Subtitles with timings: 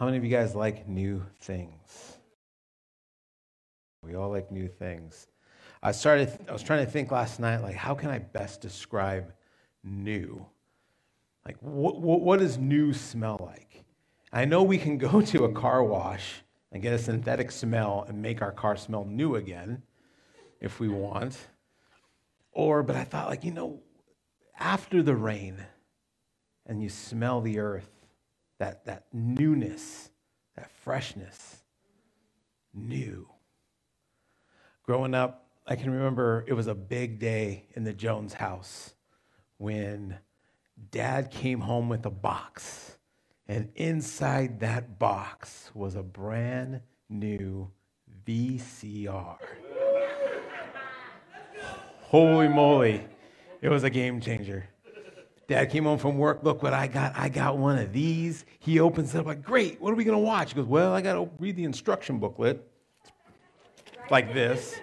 [0.00, 2.16] How many of you guys like new things?
[4.02, 5.26] We all like new things.
[5.82, 9.34] I started I was trying to think last night like how can I best describe
[9.84, 10.46] new?
[11.44, 13.84] Like what what, does new smell like?
[14.32, 18.22] I know we can go to a car wash and get a synthetic smell and
[18.22, 19.82] make our car smell new again
[20.62, 21.36] if we want.
[22.52, 23.82] Or but I thought like, you know,
[24.58, 25.62] after the rain
[26.64, 27.99] and you smell the earth,
[28.60, 30.10] that, that newness,
[30.54, 31.56] that freshness,
[32.74, 33.26] new.
[34.84, 38.94] Growing up, I can remember it was a big day in the Jones house
[39.56, 40.18] when
[40.90, 42.98] dad came home with a box.
[43.48, 47.70] And inside that box was a brand new
[48.26, 49.38] VCR.
[52.02, 53.06] Holy moly,
[53.62, 54.68] it was a game changer.
[55.50, 56.44] Dad came home from work.
[56.44, 57.18] Look what I got.
[57.18, 58.44] I got one of these.
[58.60, 59.80] He opens it up like, great.
[59.80, 60.52] What are we going to watch?
[60.52, 62.64] He goes, well, I got to read the instruction booklet.
[64.10, 64.76] Like this.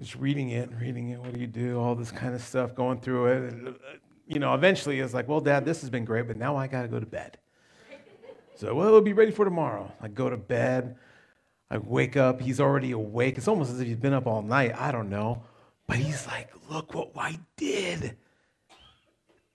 [0.00, 1.20] Just reading it, and reading it.
[1.20, 1.78] What do you do?
[1.78, 3.54] All this kind of stuff, going through it.
[3.68, 3.70] Uh,
[4.26, 6.82] you know, eventually it's like, well, Dad, this has been great, but now I got
[6.82, 7.38] to go to bed.
[8.56, 9.92] So, well, we'll be ready for tomorrow.
[10.00, 10.96] I go to bed.
[11.70, 12.40] I wake up.
[12.40, 13.38] He's already awake.
[13.38, 14.72] It's almost as if he's been up all night.
[14.76, 15.44] I don't know.
[15.86, 18.16] But he's like, look what I did.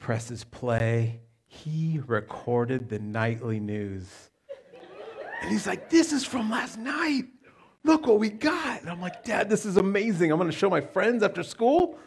[0.01, 1.21] Presses play.
[1.45, 4.31] He recorded the nightly news.
[5.41, 7.25] And he's like, this is from last night.
[7.83, 8.81] Look what we got.
[8.81, 10.31] And I'm like, Dad, this is amazing.
[10.31, 11.99] I'm going to show my friends after school.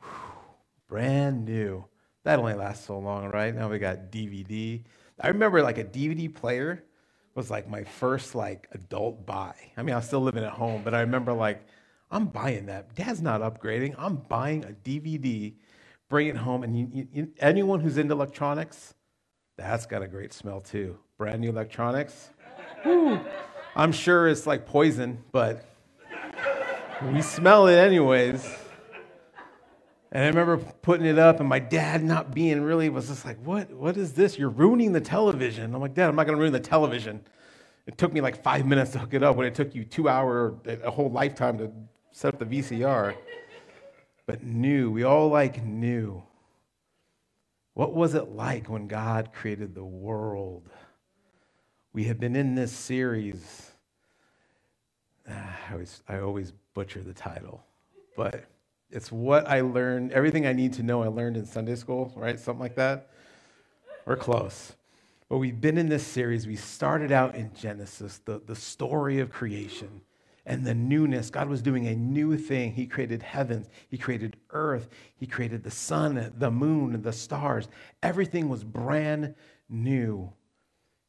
[0.88, 1.84] Brand new.
[2.22, 3.52] That only lasts so long, right?
[3.52, 4.80] Now we got DVD.
[5.20, 6.84] I remember like a DVD player
[7.34, 9.54] was like my first like adult buy.
[9.76, 11.66] I mean, I was still living at home, but I remember like
[12.12, 12.94] I'm buying that.
[12.94, 13.96] Dad's not upgrading.
[13.98, 15.54] I'm buying a DVD,
[16.08, 16.62] bring it home.
[16.62, 18.94] And you, you, anyone who's into electronics,
[19.56, 20.98] that's got a great smell too.
[21.18, 22.30] Brand new electronics.
[22.84, 23.20] Woo.
[23.76, 25.64] I'm sure it's like poison, but
[27.12, 28.44] we smell it anyways.
[30.12, 33.36] And I remember putting it up, and my dad not being really was just like,
[33.44, 33.72] "What?
[33.72, 34.38] What is this?
[34.38, 37.20] You're ruining the television." I'm like, "Dad, I'm not to ruin the television."
[37.86, 40.08] It took me like five minutes to hook it up when it took you two
[40.08, 41.70] hour, a whole lifetime to
[42.12, 43.14] set up the VCR.
[44.26, 46.22] But new, we all like new.
[47.74, 50.68] What was it like when God created the world?
[51.92, 53.70] We have been in this series.
[55.28, 57.64] Ah, I always, I always butcher the title,
[58.16, 58.44] but
[58.90, 62.38] it's what I learned, everything I need to know I learned in Sunday school, right?
[62.38, 63.10] Something like that.
[64.06, 64.74] We're close.
[65.28, 66.46] But we've been in this series.
[66.46, 70.02] We started out in Genesis, the, the story of creation
[70.46, 71.30] and the newness.
[71.30, 72.72] God was doing a new thing.
[72.72, 77.68] He created heavens, He created earth, He created the sun, the moon, the stars.
[78.02, 79.34] Everything was brand
[79.68, 80.32] new.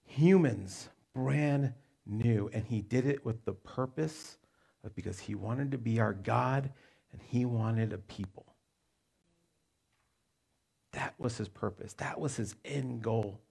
[0.06, 1.74] Humans, brand
[2.06, 2.50] new.
[2.53, 4.38] And He did it with the purpose
[4.84, 6.72] of because He wanted to be our God
[7.12, 8.45] and He wanted a people.
[10.94, 13.41] That was His purpose, that was His end goal.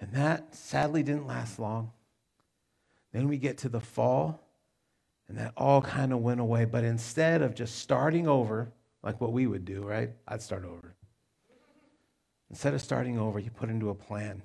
[0.00, 1.92] And that sadly didn't last long.
[3.12, 4.43] Then we get to the fall
[5.28, 6.64] and that all kind of went away.
[6.64, 10.10] But instead of just starting over, like what we would do, right?
[10.28, 10.94] I'd start over.
[12.50, 14.30] Instead of starting over, you put into a plan.
[14.30, 14.42] And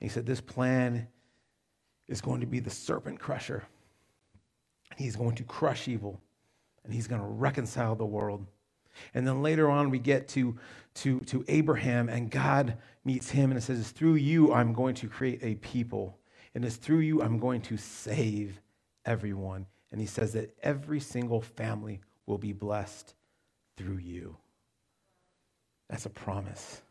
[0.00, 1.06] he said, This plan
[2.08, 3.64] is going to be the serpent crusher.
[4.90, 6.20] And He's going to crush evil,
[6.84, 8.46] and he's going to reconcile the world.
[9.14, 10.58] And then later on, we get to,
[10.96, 15.08] to, to Abraham, and God meets him, and it says, Through you, I'm going to
[15.08, 16.18] create a people.
[16.54, 18.60] And it's through you, I'm going to save
[19.04, 19.66] everyone.
[19.90, 23.14] And he says that every single family will be blessed
[23.76, 24.36] through you.
[25.88, 26.82] That's a promise.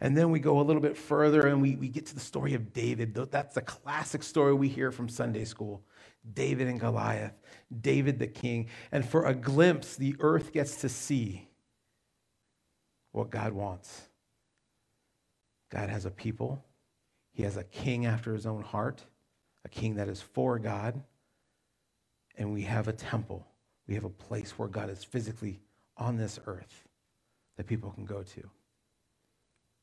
[0.00, 2.54] And then we go a little bit further and we, we get to the story
[2.54, 3.14] of David.
[3.30, 5.82] That's the classic story we hear from Sunday school
[6.32, 7.34] David and Goliath,
[7.82, 8.68] David the king.
[8.92, 11.48] And for a glimpse, the earth gets to see
[13.12, 14.08] what God wants.
[15.70, 16.64] God has a people,
[17.32, 19.04] He has a king after His own heart,
[19.64, 21.02] a king that is for God,
[22.36, 23.46] and we have a temple.
[23.86, 25.60] We have a place where God is physically
[25.96, 26.84] on this earth
[27.56, 28.50] that people can go to.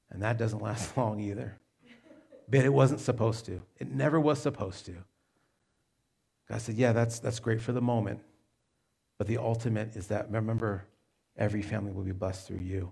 [0.09, 1.57] And that doesn't last long either.
[2.50, 3.62] But it wasn't supposed to.
[3.80, 4.95] It never was supposed to.
[6.50, 8.19] God said, Yeah, that's, that's great for the moment.
[9.18, 10.86] But the ultimate is that, remember,
[11.38, 12.92] every family will be blessed through you.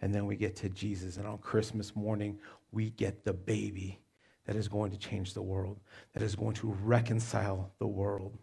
[0.00, 1.16] And then we get to Jesus.
[1.16, 2.38] And on Christmas morning,
[2.70, 3.98] we get the baby
[4.46, 5.78] that is going to change the world,
[6.14, 8.36] that is going to reconcile the world.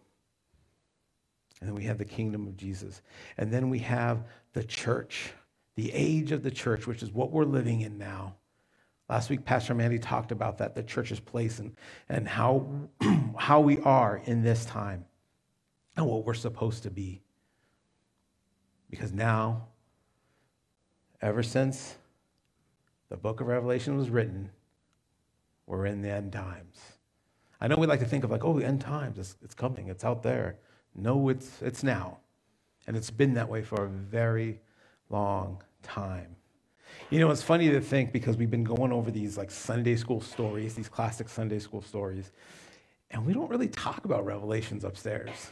[1.60, 3.02] And then we have the kingdom of Jesus.
[3.36, 5.32] And then we have the church,
[5.74, 8.36] the age of the church, which is what we're living in now.
[9.08, 11.74] Last week, Pastor Mandy talked about that, the church's place, and,
[12.08, 12.66] and how,
[13.36, 15.06] how we are in this time
[15.96, 17.22] and what we're supposed to be.
[18.90, 19.68] Because now,
[21.20, 21.96] ever since
[23.08, 24.50] the book of Revelation was written,
[25.66, 26.78] we're in the end times.
[27.60, 29.88] I know we like to think of like, oh, the end times, it's, it's coming,
[29.88, 30.58] it's out there.
[30.98, 32.18] No, it's, it's now.
[32.86, 34.60] And it's been that way for a very
[35.10, 36.34] long time.
[37.10, 40.20] You know, it's funny to think because we've been going over these like Sunday school
[40.20, 42.32] stories, these classic Sunday school stories,
[43.10, 45.50] and we don't really talk about revelations upstairs.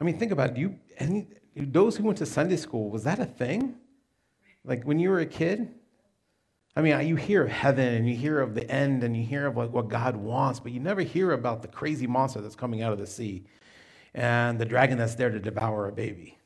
[0.00, 0.56] I mean, think about it.
[0.56, 3.76] You, any, those who went to Sunday school, was that a thing?
[4.64, 5.68] Like when you were a kid?
[6.74, 9.46] I mean, you hear of heaven and you hear of the end and you hear
[9.46, 12.82] of what, what God wants, but you never hear about the crazy monster that's coming
[12.82, 13.44] out of the sea
[14.14, 16.38] and the dragon that's there to devour a baby.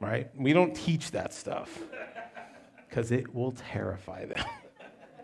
[0.00, 0.28] Right?
[0.36, 1.78] We don't teach that stuff
[2.88, 4.44] because it will terrify them.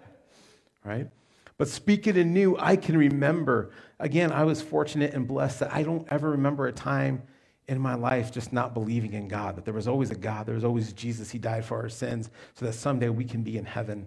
[0.85, 1.09] right?
[1.59, 5.83] But speaking in new, I can remember, again, I was fortunate and blessed that I
[5.83, 7.23] don't ever remember a time
[7.69, 10.55] in my life just not believing in God, that there was always a God, there
[10.55, 11.31] was always Jesus.
[11.31, 14.07] He died for our sins so that someday we can be in heaven.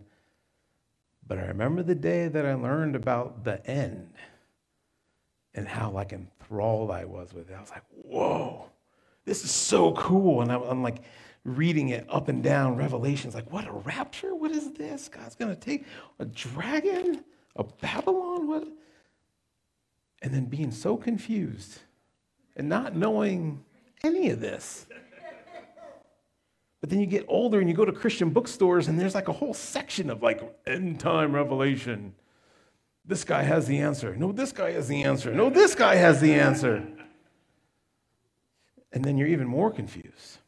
[1.27, 4.09] But I remember the day that I learned about the end
[5.55, 7.55] and how like enthralled I was with it.
[7.57, 8.69] I was like, whoa,
[9.25, 10.41] this is so cool.
[10.41, 11.01] And I'm like,
[11.45, 14.35] reading it up and down Revelations, like, what a rapture?
[14.35, 15.07] What is this?
[15.07, 15.85] God's going to take
[16.19, 17.23] a dragon,
[17.55, 18.47] a Babylon?
[18.47, 18.67] What?
[20.21, 21.79] And then being so confused
[22.55, 23.63] and not knowing
[24.03, 24.87] any of this.
[26.81, 29.33] But then you get older and you go to Christian bookstores and there's like a
[29.33, 32.13] whole section of like end time revelation.
[33.07, 34.15] This guy has the answer.
[34.15, 35.33] No, this guy has the answer.
[35.33, 36.85] No, this guy has the answer.
[38.91, 40.39] And then you're even more confused.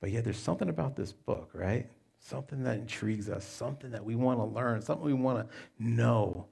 [0.00, 1.88] But yet there's something about this book, right?
[2.18, 6.46] Something that intrigues us, something that we want to learn, something we want to know.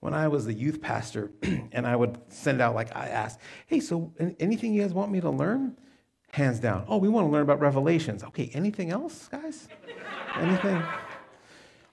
[0.00, 1.32] When I was a youth pastor
[1.72, 5.20] and I would send out, like, I asked, hey, so anything you guys want me
[5.22, 5.76] to learn?
[6.30, 6.84] Hands down.
[6.88, 8.22] Oh, we want to learn about Revelations.
[8.24, 9.68] Okay, anything else, guys?
[10.36, 10.82] anything?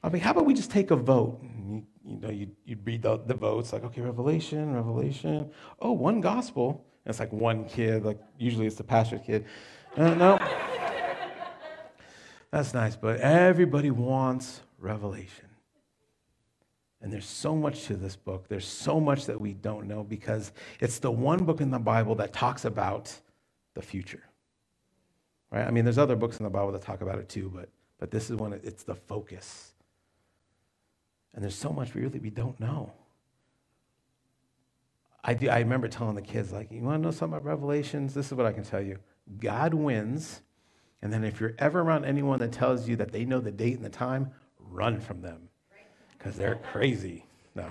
[0.04, 1.40] I mean, how about we just take a vote?
[1.44, 5.52] You, you, know, you, you read the, the votes, like, okay, Revelation, Revelation.
[5.80, 6.86] Oh, one gospel.
[7.06, 9.46] And it's like one kid, like, usually it's the pastor's kid.
[9.96, 10.40] Uh, no.
[12.52, 15.46] That's nice, but everybody wants revelation.
[17.02, 18.48] And there's so much to this book.
[18.48, 22.14] There's so much that we don't know because it's the one book in the Bible
[22.16, 23.16] that talks about
[23.74, 24.24] the future.
[25.50, 25.66] Right?
[25.66, 27.70] I mean, there's other books in the Bible that talk about it too, but,
[28.00, 29.71] but this is one, it's the focus.
[31.34, 32.92] And there's so much really we don't know.
[35.24, 38.14] I, do, I remember telling the kids, like, you want to know something about Revelations?
[38.14, 38.98] This is what I can tell you
[39.40, 40.42] God wins
[41.02, 43.76] and then if you're ever around anyone that tells you that they know the date
[43.76, 45.50] and the time, run from them
[46.18, 47.26] because they're crazy.
[47.56, 47.66] No.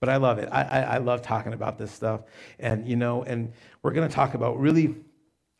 [0.00, 0.48] but I love it.
[0.50, 2.22] I, I, I, love talking about this stuff.
[2.58, 4.94] And, you know, and we're going to talk about really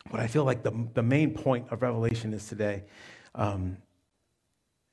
[0.08, 2.84] what I feel like the, the main point of Revelation is today.
[3.34, 3.76] Um,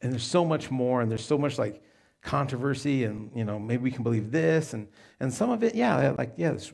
[0.02, 1.84] and there's so much more, and there's so much like
[2.22, 4.74] controversy, and, you know, maybe we can believe this.
[4.74, 4.88] And,
[5.20, 6.74] and some of it, yeah, like, yeah, this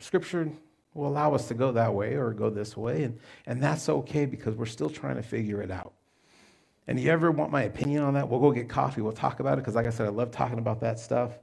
[0.00, 0.50] scripture
[0.94, 3.04] will allow us to go that way or go this way.
[3.04, 5.92] And, and that's okay because we're still trying to figure it out.
[6.88, 8.28] And you ever want my opinion on that?
[8.28, 9.00] We'll go get coffee.
[9.00, 11.38] We'll talk about it because, like I said, I love talking about that stuff.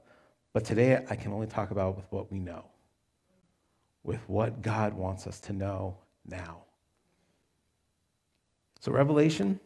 [0.54, 2.64] But today, I can only talk about with what we know,
[4.04, 6.62] with what God wants us to know now.
[8.80, 9.60] So, Revelation,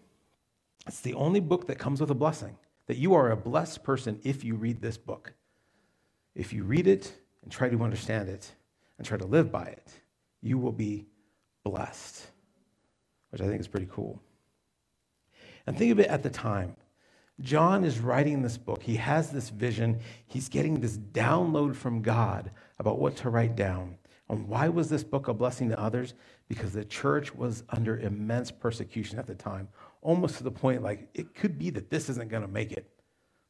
[0.86, 2.56] it's the only book that comes with a blessing.
[2.86, 5.34] That you are a blessed person if you read this book.
[6.34, 8.52] If you read it and try to understand it,
[8.98, 9.88] and try to live by it,
[10.42, 11.06] you will be
[11.64, 12.26] blessed,
[13.30, 14.20] which I think is pretty cool.
[15.66, 16.76] And think of it at the time.
[17.40, 18.82] John is writing this book.
[18.82, 20.00] He has this vision.
[20.26, 23.96] He's getting this download from God about what to write down.
[24.28, 26.14] And why was this book a blessing to others?
[26.48, 29.68] Because the church was under immense persecution at the time,
[30.00, 32.88] almost to the point like it could be that this isn't going to make it.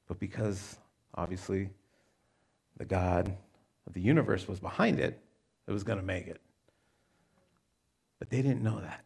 [0.07, 0.79] But because
[1.15, 1.71] obviously
[2.77, 3.37] the God
[3.87, 5.21] of the universe was behind it,
[5.67, 6.41] it was going to make it.
[8.19, 9.05] But they didn't know that.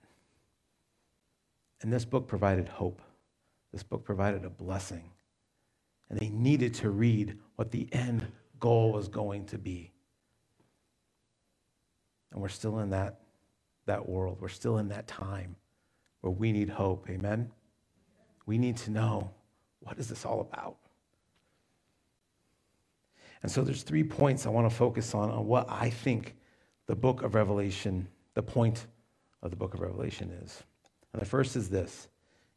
[1.80, 3.02] And this book provided hope.
[3.72, 5.10] This book provided a blessing.
[6.08, 8.26] And they needed to read what the end
[8.60, 9.92] goal was going to be.
[12.30, 13.20] And we're still in that,
[13.86, 14.38] that world.
[14.40, 15.56] We're still in that time
[16.22, 17.08] where we need hope.
[17.10, 17.50] Amen?
[18.46, 19.30] We need to know
[19.80, 20.76] what is this all about?
[23.42, 26.36] And so there's three points I want to focus on on what I think
[26.86, 28.86] the book of Revelation, the point
[29.42, 30.62] of the book of Revelation is.
[31.12, 32.08] And the first is this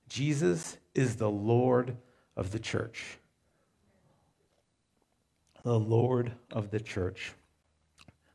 [0.08, 1.98] Jesus is the Lord
[2.38, 3.18] of the church.
[5.64, 7.34] The Lord of the church.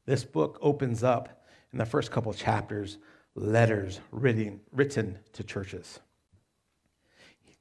[0.05, 2.99] This book opens up in the first couple chapters
[3.35, 6.01] letters written, written to churches.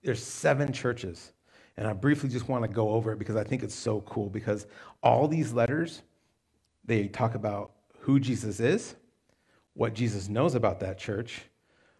[0.03, 1.33] There's seven churches.
[1.77, 4.29] And I briefly just want to go over it because I think it's so cool
[4.29, 4.67] because
[5.01, 6.01] all these letters,
[6.83, 8.95] they talk about who Jesus is,
[9.73, 11.43] what Jesus knows about that church,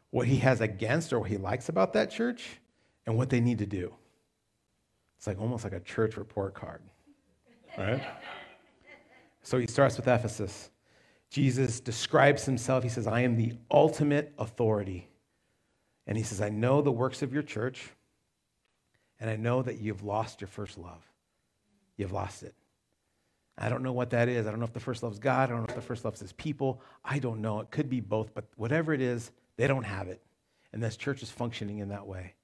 [0.10, 2.60] what he has against or what he likes about that church,
[3.06, 3.94] and what they need to do.
[5.18, 6.82] It's like almost like a church report card,
[7.78, 8.04] right?
[9.44, 10.70] so he starts with Ephesus.
[11.30, 12.84] Jesus describes himself.
[12.84, 15.08] He says, I am the ultimate authority.
[16.08, 17.90] And he says, I know the works of your church,
[19.20, 21.04] and I know that you've lost your first love.
[21.98, 22.56] You've lost it.
[23.58, 24.48] I don't know what that is.
[24.48, 25.50] I don't know if the first love is God.
[25.50, 26.82] I don't know if the first love is his people.
[27.04, 27.60] I don't know.
[27.60, 30.22] It could be both, but whatever it is, they don't have it.
[30.72, 32.36] And this church is functioning in that way.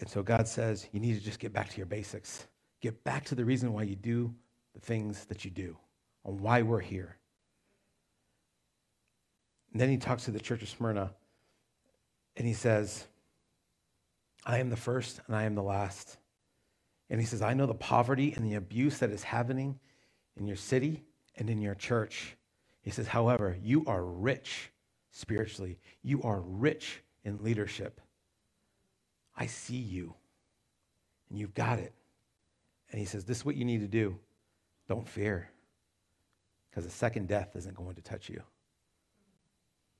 [0.00, 2.46] And so God says, you need to just get back to your basics.
[2.80, 4.34] Get back to the reason why you do
[4.74, 5.76] the things that you do,
[6.24, 7.16] on why we're here.
[9.72, 11.12] And then he talks to the church of Smyrna,
[12.36, 13.06] and he says,
[14.44, 16.16] I am the first and I am the last.
[17.08, 19.78] And he says, I know the poverty and the abuse that is happening
[20.36, 21.02] in your city
[21.36, 22.36] and in your church.
[22.82, 24.70] He says, however, you are rich
[25.10, 28.00] spiritually, you are rich in leadership.
[29.36, 30.14] I see you,
[31.28, 31.92] and you've got it.
[32.90, 34.18] And he says, This is what you need to do.
[34.88, 35.50] Don't fear,
[36.70, 38.42] because the second death isn't going to touch you.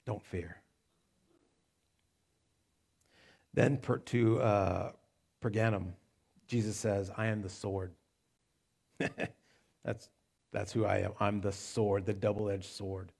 [0.06, 0.56] Don't fear.
[3.52, 4.92] Then per, to uh,
[5.42, 5.92] Pergamum,
[6.46, 7.92] Jesus says, I am the sword.
[9.84, 10.08] that's,
[10.52, 11.12] that's who I am.
[11.18, 13.12] I'm the sword, the double edged sword.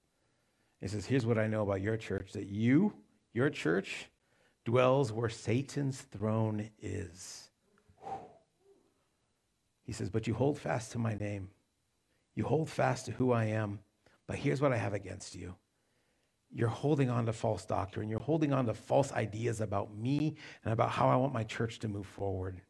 [0.79, 2.93] He says, Here's what I know about your church that you,
[3.33, 4.09] your church,
[4.65, 7.49] dwells where Satan's throne is.
[9.83, 11.49] He says, But you hold fast to my name.
[12.35, 13.79] You hold fast to who I am.
[14.27, 15.55] But here's what I have against you
[16.53, 18.09] you're holding on to false doctrine.
[18.09, 20.35] You're holding on to false ideas about me
[20.65, 22.61] and about how I want my church to move forward.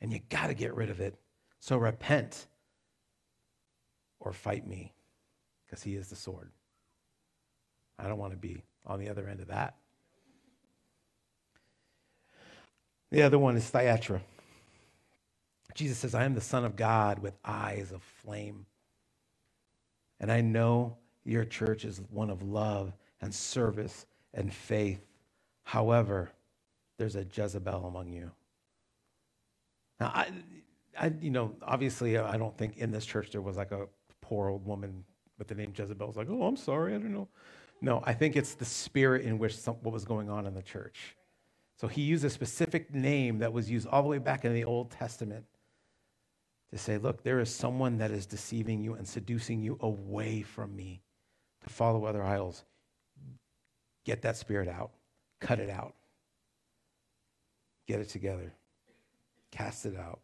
[0.00, 1.16] And you got to get rid of it.
[1.60, 2.46] So repent
[4.18, 4.94] or fight me
[5.64, 6.50] because he is the sword.
[7.98, 9.76] I don't want to be on the other end of that.
[13.10, 14.20] The other one is Thyatira.
[15.74, 18.66] Jesus says, I am the Son of God with eyes of flame.
[20.20, 25.00] And I know your church is one of love and service and faith.
[25.64, 26.30] However,
[26.98, 28.30] there's a Jezebel among you.
[30.00, 30.28] Now, I,
[30.98, 33.86] I, you know, obviously, I don't think in this church there was like a
[34.20, 35.04] poor old woman
[35.38, 36.08] with the name Jezebel.
[36.08, 37.28] It's like, oh, I'm sorry, I don't know.
[37.80, 40.62] No, I think it's the spirit in which some, what was going on in the
[40.62, 41.16] church.
[41.76, 44.64] So he used a specific name that was used all the way back in the
[44.64, 45.44] Old Testament
[46.72, 50.74] to say, look, there is someone that is deceiving you and seducing you away from
[50.76, 51.02] me
[51.62, 52.64] to follow other idols.
[54.04, 54.90] Get that spirit out,
[55.40, 55.94] cut it out,
[57.86, 58.52] get it together,
[59.50, 60.20] cast it out.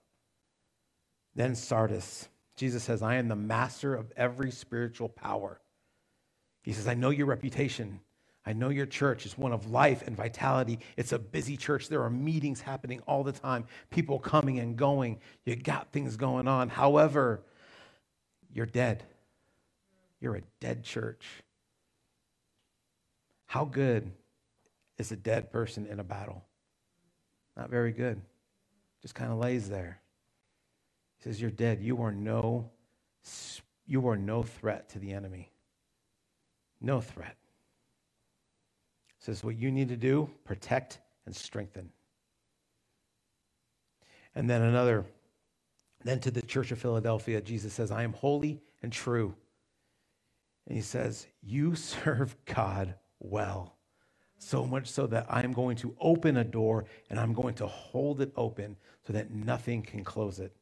[1.34, 2.28] Then Sardis.
[2.56, 5.60] Jesus says, I am the master of every spiritual power.
[6.62, 8.00] He says, I know your reputation.
[8.46, 10.78] I know your church is one of life and vitality.
[10.96, 11.88] It's a busy church.
[11.88, 15.18] There are meetings happening all the time, people coming and going.
[15.46, 16.68] You got things going on.
[16.68, 17.42] However,
[18.52, 19.02] you're dead.
[20.20, 21.24] You're a dead church.
[23.46, 24.10] How good
[24.98, 26.44] is a dead person in a battle?
[27.56, 28.20] Not very good.
[29.00, 30.00] Just kind of lays there.
[31.18, 31.80] He says, You're dead.
[31.80, 32.70] You are no,
[33.86, 35.50] you are no threat to the enemy.
[36.80, 37.36] No threat.
[39.24, 41.88] Says what you need to do, protect and strengthen.
[44.34, 45.06] And then another,
[46.04, 49.34] then to the church of Philadelphia, Jesus says, I am holy and true.
[50.66, 53.78] And he says, You serve God well.
[54.36, 58.20] So much so that I'm going to open a door and I'm going to hold
[58.20, 58.76] it open
[59.06, 60.54] so that nothing can close it.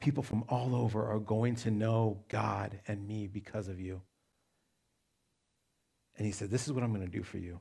[0.00, 4.02] People from all over are going to know God and me because of you.
[6.16, 7.60] And he said, This is what I'm going to do for you.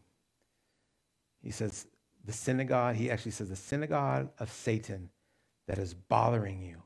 [1.42, 1.88] He says,
[2.26, 5.10] The synagogue, he actually says, the synagogue of Satan
[5.68, 6.84] that is bothering you,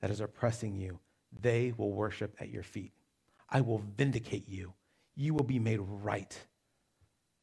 [0.00, 0.98] that is oppressing you,
[1.40, 2.92] they will worship at your feet.
[3.48, 4.72] I will vindicate you.
[5.16, 6.38] You will be made right.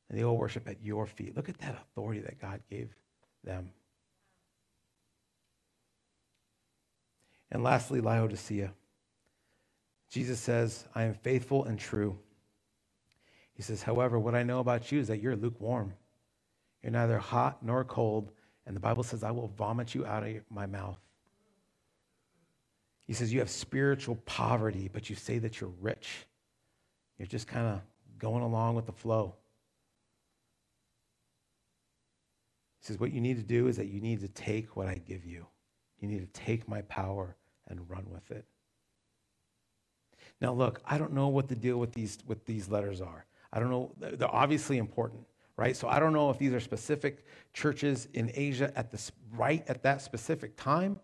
[0.10, 1.36] And they will worship at your feet.
[1.36, 2.96] Look at that authority that God gave
[3.44, 3.72] them.
[7.52, 8.74] And lastly, Laodicea.
[10.10, 12.18] Jesus says, I am faithful and true.
[13.58, 15.94] He says, However, what I know about you is that you're lukewarm.
[16.84, 18.32] You're neither hot nor cold.
[18.68, 21.00] And the Bible says, I will vomit you out of my mouth.
[23.08, 26.28] He says, You have spiritual poverty, but you say that you're rich.
[27.18, 27.82] You're just kind of
[28.20, 29.34] going along with the flow.
[32.80, 35.02] He says, What you need to do is that you need to take what I
[35.04, 35.48] give you.
[36.00, 37.36] You need to take my power
[37.68, 38.46] and run with it.
[40.40, 43.26] Now, look, I don't know what the deal with these, with these letters are.
[43.58, 43.92] I don't know.
[43.98, 45.76] They're obviously important, right?
[45.76, 49.82] So I don't know if these are specific churches in Asia at this right at
[49.82, 51.00] that specific time,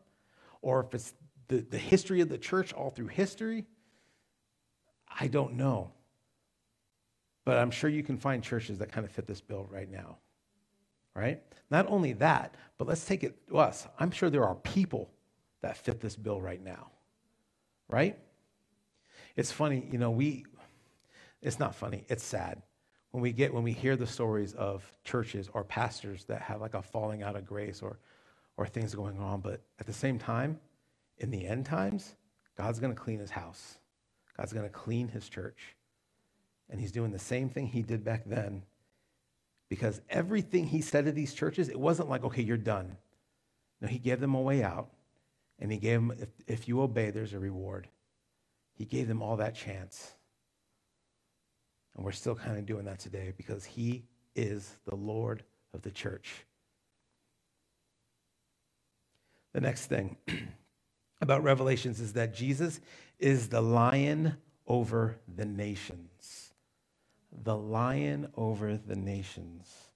[0.61, 1.15] or if it's
[1.47, 3.65] the, the history of the church all through history.
[5.19, 5.93] I don't know.
[7.43, 10.17] But I'm sure you can find churches that kind of fit this bill right now.
[11.15, 11.41] Right?
[11.71, 13.87] Not only that, but let's take it to us.
[13.97, 15.09] I'm sure there are people
[15.61, 16.91] that fit this bill right now.
[17.89, 18.19] Right?
[19.35, 20.45] It's funny, you know, we
[21.43, 22.61] it's not funny, it's sad.
[23.11, 26.73] When we get when we hear the stories of churches or pastors that have like
[26.73, 27.99] a falling out of grace or
[28.57, 30.59] or things going on, but at the same time,
[31.17, 32.15] in the end times,
[32.57, 33.77] God's going to clean his house.
[34.37, 35.75] God's going to clean his church.
[36.69, 38.63] And he's doing the same thing he did back then.
[39.69, 42.97] Because everything he said to these churches, it wasn't like, okay, you're done.
[43.81, 44.89] No, he gave them a way out.
[45.59, 47.87] And he gave them, if, if you obey, there's a reward.
[48.75, 50.13] He gave them all that chance.
[51.95, 54.03] And we're still kind of doing that today because he
[54.35, 56.45] is the Lord of the church.
[59.53, 60.17] The next thing
[61.21, 62.79] about Revelations is that Jesus
[63.19, 66.53] is the lion over the nations
[67.41, 69.92] the lion over the nations.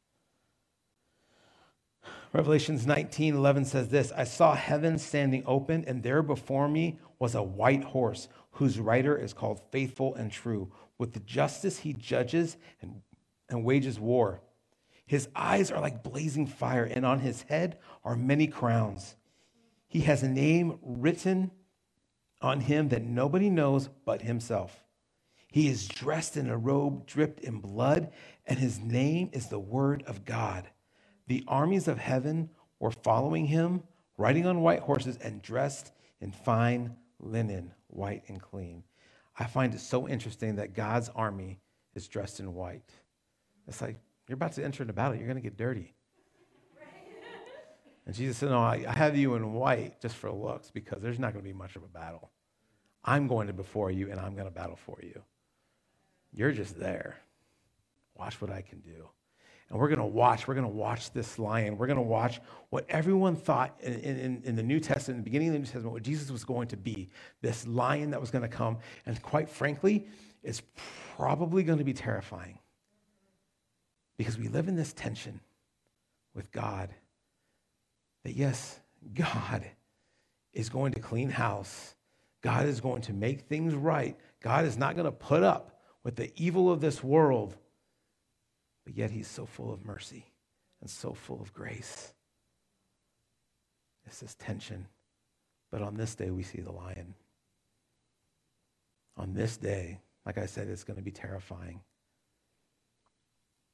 [2.34, 7.36] Revelations 19 11 says this I saw heaven standing open, and there before me was
[7.36, 10.72] a white horse, whose rider is called Faithful and True.
[10.98, 13.02] With the justice he judges and,
[13.50, 14.42] and wages war.
[15.06, 19.16] His eyes are like blazing fire, and on his head are many crowns.
[19.88, 21.52] He has a name written
[22.42, 24.84] on him that nobody knows but himself.
[25.50, 28.12] He is dressed in a robe dripped in blood,
[28.46, 30.70] and his name is the Word of God.
[31.28, 33.84] The armies of heaven were following him,
[34.18, 38.84] riding on white horses and dressed in fine linen, white and clean.
[39.38, 41.60] I find it so interesting that God's army
[41.96, 42.92] is dressed in white.
[43.68, 45.94] It's like, you're about to enter into battle, you're going to get dirty.
[48.06, 51.34] And Jesus said, No, I have you in white just for looks because there's not
[51.34, 52.32] going to be much of a battle.
[53.04, 55.22] I'm going to before you and I'm going to battle for you.
[56.32, 57.18] You're just there.
[58.16, 59.10] Watch what I can do.
[59.70, 60.48] And we're going to watch.
[60.48, 61.78] We're going to watch this lion.
[61.78, 65.30] We're going to watch what everyone thought in, in, in, the New Testament, in the
[65.30, 67.10] beginning of the New Testament, what Jesus was going to be
[67.42, 68.78] this lion that was going to come.
[69.06, 70.08] And quite frankly,
[70.42, 70.62] it's
[71.18, 72.60] probably going to be terrifying
[74.18, 75.42] because we live in this tension
[76.34, 76.90] with God
[78.24, 78.80] that, yes,
[79.14, 79.66] God
[80.54, 81.96] is going to clean house,
[82.42, 84.18] God is going to make things right.
[84.42, 87.58] God is not going to put up with the evil of this world,
[88.88, 90.24] but yet he's so full of mercy
[90.80, 92.14] and so full of grace.
[94.06, 94.88] It's this tension.
[95.70, 97.14] But on this day, we see the lion.
[99.18, 101.82] On this day, like I said, it's going to be terrifying.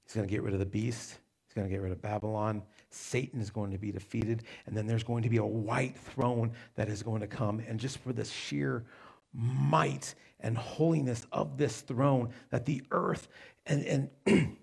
[0.04, 1.20] He's going to get rid of the beast.
[1.46, 2.64] He's going to get rid of Babylon.
[2.90, 4.42] Satan is going to be defeated.
[4.66, 7.62] And then there's going to be a white throne that is going to come.
[7.68, 8.84] And just for the sheer
[9.32, 13.28] might and holiness of this throne that the earth
[13.68, 14.58] and, and,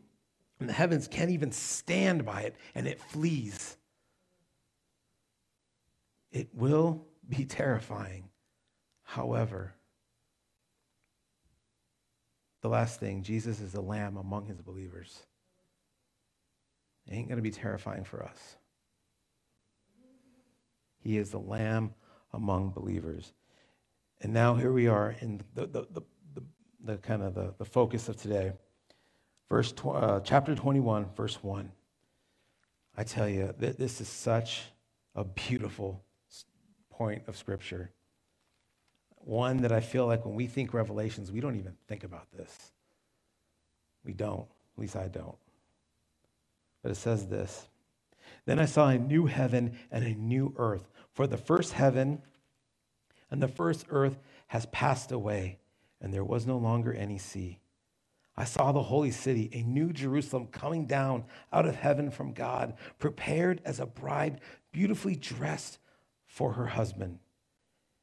[0.60, 3.76] and the heavens can't even stand by it and it flees.
[6.30, 8.28] It will be terrifying.
[9.02, 9.74] However,
[12.60, 15.26] the last thing, Jesus is the lamb among his believers.
[17.06, 18.56] It ain't going to be terrifying for us.
[21.02, 21.94] He is the lamb
[22.32, 23.32] among believers.
[24.20, 26.02] And now here we are in the, the, the,
[26.34, 26.42] the,
[26.84, 28.52] the kind of the, the focus of today.
[29.50, 31.70] Verse tw- uh, chapter 21, verse 1.
[32.96, 34.62] I tell you, th- this is such
[35.16, 36.02] a beautiful
[36.88, 37.90] point of Scripture.
[39.16, 42.72] One that I feel like when we think Revelations, we don't even think about this.
[44.04, 44.46] We don't.
[44.76, 45.36] At least I don't.
[46.82, 47.66] But it says this
[48.46, 50.88] Then I saw a new heaven and a new earth.
[51.12, 52.22] For the first heaven
[53.32, 55.58] and the first earth has passed away,
[56.00, 57.58] and there was no longer any sea.
[58.40, 62.72] I saw the holy city, a new Jerusalem, coming down out of heaven from God,
[62.98, 64.40] prepared as a bride,
[64.72, 65.78] beautifully dressed
[66.26, 67.18] for her husband.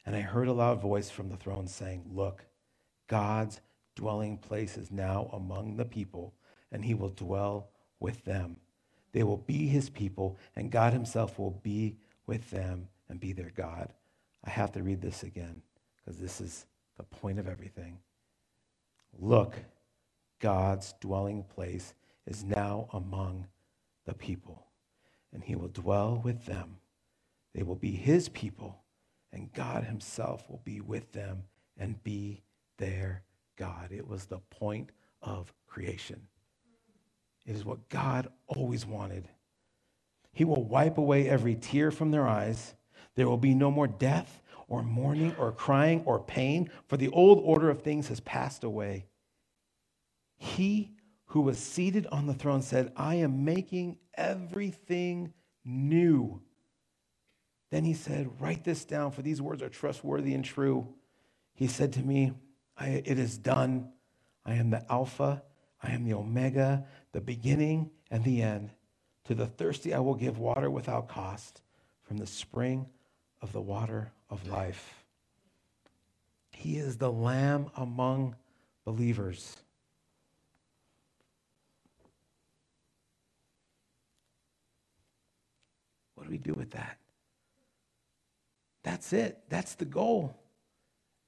[0.05, 2.45] And I heard a loud voice from the throne saying, Look,
[3.07, 3.61] God's
[3.95, 6.35] dwelling place is now among the people,
[6.71, 8.57] and he will dwell with them.
[9.13, 11.97] They will be his people, and God himself will be
[12.27, 13.91] with them and be their God.
[14.45, 15.63] I have to read this again
[15.97, 17.97] because this is the point of everything.
[19.17, 19.55] Look,
[20.39, 21.93] God's dwelling place
[22.25, 23.47] is now among
[24.05, 24.67] the people,
[25.33, 26.77] and he will dwell with them.
[27.53, 28.83] They will be his people,
[29.31, 31.43] and God himself will be with them
[31.77, 32.43] and be
[32.77, 33.23] their
[33.55, 33.91] God.
[33.91, 36.21] It was the point of creation.
[37.45, 39.27] It is what God always wanted.
[40.33, 42.75] He will wipe away every tear from their eyes.
[43.15, 47.39] There will be no more death or mourning or crying or pain, for the old
[47.43, 49.05] order of things has passed away.
[50.37, 50.91] He
[51.25, 55.33] who was seated on the throne said, I am making everything
[55.65, 56.41] new.
[57.69, 60.87] Then he said, Write this down, for these words are trustworthy and true.
[61.53, 62.33] He said to me,
[62.79, 63.91] It is done.
[64.45, 65.43] I am the Alpha,
[65.83, 68.71] I am the Omega, the beginning and the end.
[69.25, 71.61] To the thirsty, I will give water without cost
[72.03, 72.87] from the spring
[73.41, 75.03] of the water of life.
[76.51, 78.35] He is the Lamb among
[78.85, 79.57] believers.
[86.27, 86.97] Do we do with that?
[88.83, 89.39] That's it.
[89.49, 90.35] That's the goal.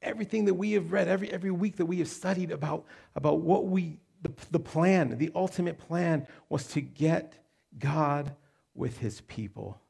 [0.02, 2.86] Everything that we have read, every, every week that we have studied about,
[3.16, 7.34] about what we, the, the plan, the ultimate plan was to get
[7.78, 8.34] God
[8.74, 9.82] with his people.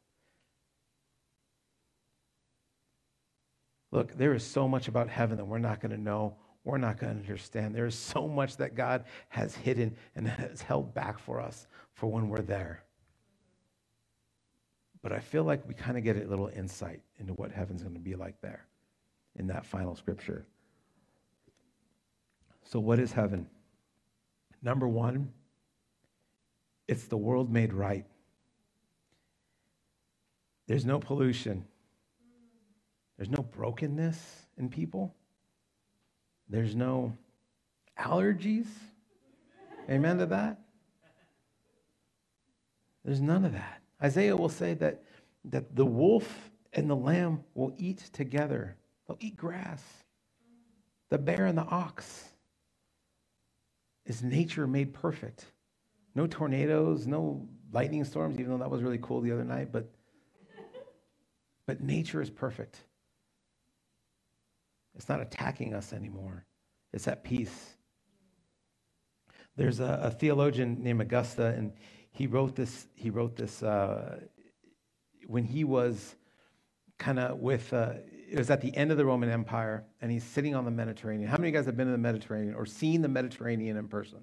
[3.91, 6.35] Look, there is so much about heaven that we're not going to know.
[6.63, 7.73] We're not going to understand.
[7.73, 12.07] There is so much that God has hidden and has held back for us for
[12.07, 12.83] when we're there.
[15.01, 17.95] But I feel like we kind of get a little insight into what heaven's going
[17.95, 18.65] to be like there
[19.37, 20.45] in that final scripture.
[22.65, 23.47] So, what is heaven?
[24.61, 25.31] Number one,
[26.87, 28.05] it's the world made right.
[30.67, 31.65] There's no pollution.
[33.17, 34.19] There's no brokenness
[34.57, 35.15] in people.
[36.49, 37.17] There's no
[37.97, 38.67] allergies.
[39.89, 40.59] Amen to that?
[43.03, 43.78] There's none of that.
[44.01, 45.03] Isaiah will say that,
[45.45, 49.83] that the wolf and the lamb will eat together, they'll eat grass.
[51.09, 52.29] The bear and the ox
[54.05, 55.45] is nature made perfect.
[56.15, 59.91] No tornadoes, no lightning storms, even though that was really cool the other night, but,
[61.65, 62.77] but nature is perfect.
[64.95, 66.45] It's not attacking us anymore,
[66.93, 67.75] it's at peace.
[69.55, 71.73] There's a, a theologian named Augusta, and
[72.11, 74.19] he wrote this, he wrote this uh,
[75.27, 76.15] when he was
[76.97, 77.93] kind of with, uh,
[78.29, 81.29] it was at the end of the Roman Empire, and he's sitting on the Mediterranean.
[81.29, 83.87] How many of you guys have been in the Mediterranean or seen the Mediterranean in
[83.87, 84.19] person?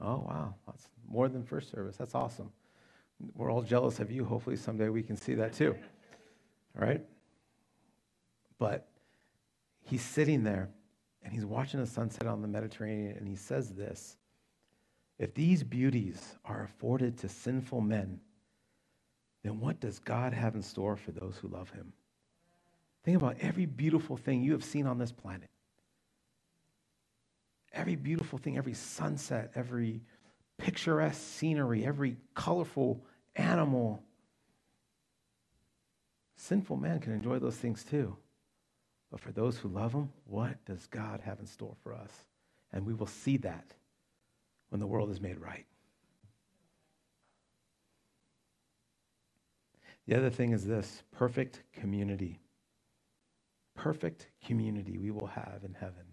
[0.00, 0.54] Oh, wow.
[0.66, 1.96] That's more than first service.
[1.96, 2.50] That's awesome.
[3.34, 4.24] We're all jealous of you.
[4.24, 5.76] Hopefully, someday we can see that too.
[6.80, 7.04] All right?
[8.58, 8.88] But
[9.82, 10.70] he's sitting there
[11.22, 14.16] and he's watching the sunset on the Mediterranean, and he says this
[15.22, 18.18] if these beauties are afforded to sinful men,
[19.44, 21.92] then what does God have in store for those who love him?
[23.04, 25.48] Think about every beautiful thing you have seen on this planet.
[27.72, 30.02] Every beautiful thing, every sunset, every
[30.58, 33.04] picturesque scenery, every colorful
[33.36, 34.02] animal.
[36.34, 38.16] Sinful man can enjoy those things too.
[39.12, 42.10] But for those who love him, what does God have in store for us?
[42.72, 43.72] And we will see that
[44.72, 45.66] when the world is made right.
[50.06, 52.40] The other thing is this perfect community.
[53.76, 56.06] Perfect community we will have in heaven.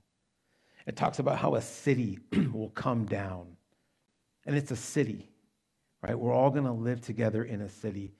[0.85, 2.19] It talks about how a city
[2.51, 3.55] will come down.
[4.45, 5.29] And it's a city,
[6.03, 6.19] right?
[6.19, 8.13] We're all going to live together in a city.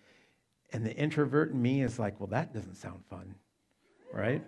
[0.72, 3.36] And the introvert in me is like, well, that doesn't sound fun,
[4.14, 4.42] right?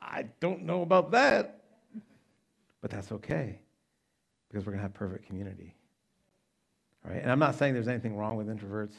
[0.00, 1.62] I don't know about that.
[2.80, 3.60] But that's okay
[4.52, 5.74] because we're going to have perfect community.
[7.04, 7.22] Right?
[7.22, 8.94] And I'm not saying there's anything wrong with introverts,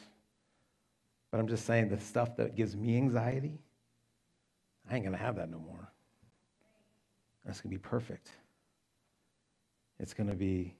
[1.32, 3.60] but I'm just saying the stuff that gives me anxiety,
[4.89, 5.92] I ain't going to have that no more.
[7.46, 8.30] That's going to be perfect.
[10.00, 10.74] It's going to be,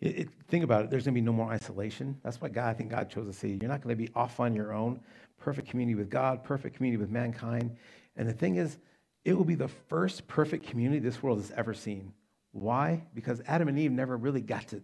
[0.00, 2.18] it, it, think about it, there's going to be no more isolation.
[2.22, 4.38] That's why God, I think God chose to say, you're not going to be off
[4.40, 5.00] on your own.
[5.38, 7.76] Perfect community with God, perfect community with mankind.
[8.16, 8.78] And the thing is,
[9.24, 12.12] it will be the first perfect community this world has ever seen.
[12.52, 13.02] Why?
[13.14, 14.82] Because Adam and Eve never really got to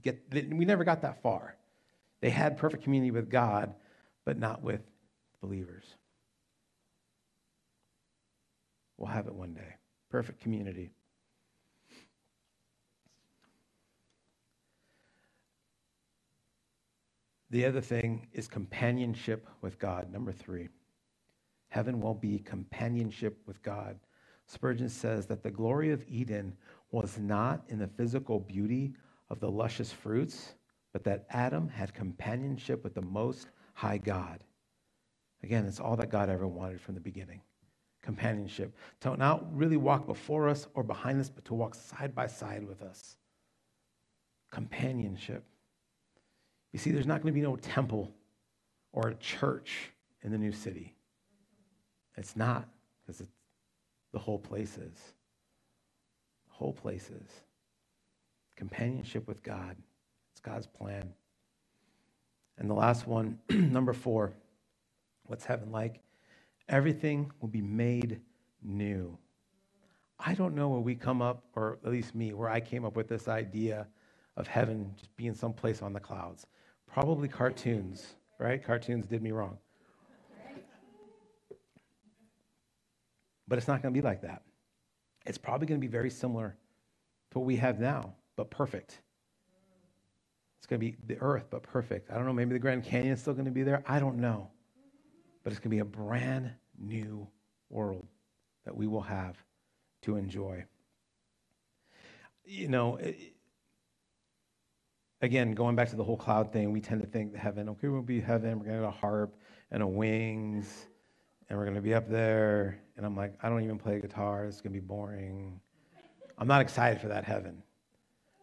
[0.00, 1.56] get, we never got that far.
[2.20, 3.74] They had perfect community with God,
[4.24, 4.80] but not with
[5.42, 5.84] believers.
[8.96, 9.74] We'll have it one day.
[10.08, 10.90] Perfect community.
[17.50, 20.12] The other thing is companionship with God.
[20.12, 20.68] Number three,
[21.68, 23.98] heaven will be companionship with God.
[24.46, 26.56] Spurgeon says that the glory of Eden
[26.90, 28.92] was not in the physical beauty
[29.30, 30.54] of the luscious fruits,
[30.92, 34.44] but that Adam had companionship with the Most High God.
[35.42, 37.40] Again, it's all that God ever wanted from the beginning
[38.04, 38.76] companionship.
[39.00, 42.66] To not really walk before us or behind us, but to walk side by side
[42.68, 43.16] with us.
[44.50, 45.42] Companionship.
[46.72, 48.12] You see, there's not going to be no temple
[48.92, 49.90] or a church
[50.22, 50.94] in the new city.
[52.16, 52.68] It's not,
[53.06, 53.26] because
[54.12, 55.14] the whole place is.
[56.54, 57.28] Whole places.
[58.54, 59.76] Companionship with God.
[60.32, 61.12] It's God's plan.
[62.58, 64.32] And the last one, number four,
[65.24, 66.00] what's heaven like?
[66.68, 68.20] Everything will be made
[68.62, 69.18] new.
[70.20, 72.94] I don't know where we come up, or at least me, where I came up
[72.94, 73.88] with this idea
[74.36, 76.46] of heaven just being someplace on the clouds.
[76.86, 78.64] Probably cartoons, right?
[78.64, 79.58] Cartoons did me wrong.
[83.48, 84.42] But it's not going to be like that.
[85.24, 86.56] It's probably going to be very similar
[87.30, 89.00] to what we have now, but perfect.
[90.58, 92.10] It's going to be the earth, but perfect.
[92.10, 93.82] I don't know, maybe the Grand Canyon is still going to be there.
[93.86, 94.50] I don't know.
[95.42, 97.28] But it's going to be a brand new
[97.68, 98.06] world
[98.64, 99.36] that we will have
[100.02, 100.64] to enjoy.
[102.46, 102.98] You know,
[105.20, 108.02] again, going back to the whole cloud thing, we tend to think heaven, okay, we'll
[108.02, 109.36] be heaven, we're going to have a harp
[109.70, 110.86] and a wings,
[111.48, 112.78] and we're going to be up there.
[112.96, 114.44] And I'm like, I don't even play guitar.
[114.44, 115.60] It's going to be boring.
[116.38, 117.62] I'm not excited for that heaven,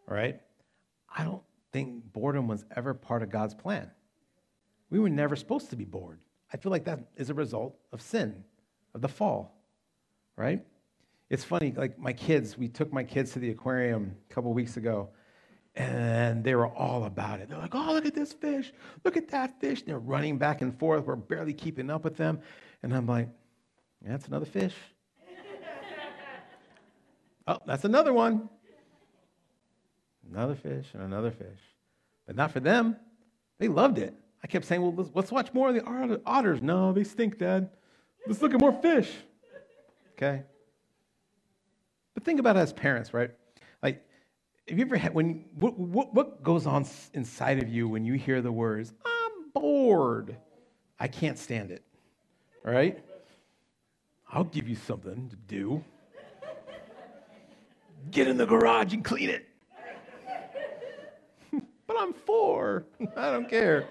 [0.06, 0.40] right?
[1.14, 3.90] I don't think boredom was ever part of God's plan.
[4.90, 6.20] We were never supposed to be bored.
[6.52, 8.44] I feel like that is a result of sin,
[8.94, 9.58] of the fall,
[10.36, 10.64] right?
[11.30, 14.76] It's funny, like my kids, we took my kids to the aquarium a couple weeks
[14.76, 15.08] ago,
[15.74, 17.48] and they were all about it.
[17.48, 18.70] They're like, oh, look at this fish.
[19.04, 19.80] Look at that fish.
[19.80, 21.06] And they're running back and forth.
[21.06, 22.40] We're barely keeping up with them.
[22.82, 23.28] And I'm like,
[24.00, 24.74] that's another fish.
[27.46, 28.48] oh, that's another one.
[30.30, 31.60] Another fish and another fish.
[32.26, 32.96] But not for them.
[33.58, 34.14] They loved it.
[34.42, 36.62] I kept saying, well, let's, watch more of the otters.
[36.62, 37.70] No, they stink, Dad.
[38.26, 39.10] Let's look at more fish.
[40.12, 40.42] Okay?
[42.14, 43.30] But think about it as parents, right?
[43.82, 44.04] Like,
[44.68, 48.14] have you ever had, when, what, what, what goes on inside of you when you
[48.14, 50.36] hear the words, I'm bored?
[50.98, 51.84] I can't stand it,
[52.64, 52.98] right?
[54.30, 55.84] I'll give you something to do.
[58.10, 59.48] Get in the garage and clean it.
[61.86, 62.84] but I'm four.
[63.16, 63.86] I don't care.